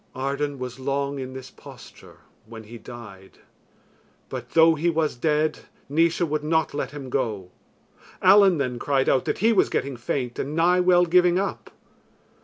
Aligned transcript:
Arden 0.15 0.57
was 0.57 0.79
long 0.79 1.19
in 1.19 1.33
this 1.33 1.51
posture 1.51 2.21
when 2.47 2.63
he 2.63 2.79
died; 2.79 3.37
but 4.29 4.53
though 4.53 4.73
he 4.73 4.89
was 4.89 5.13
dead 5.15 5.59
Naois 5.89 6.21
would 6.21 6.43
not 6.43 6.73
let 6.73 6.89
him 6.89 7.11
go. 7.11 7.51
Allen 8.19 8.57
then 8.57 8.79
cried 8.79 9.07
out 9.07 9.25
that 9.25 9.37
he 9.45 9.53
was 9.53 9.69
getting 9.69 9.95
faint 9.97 10.39
and 10.39 10.55
nigh 10.55 10.79
well 10.79 11.05
giving 11.05 11.37
up. 11.37 11.69